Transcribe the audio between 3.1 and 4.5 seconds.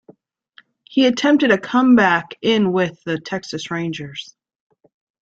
Texas Rangers.